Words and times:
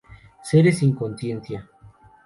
Seres 0.41 0.79
sin 0.79 0.95
conciencia...". 0.95 1.69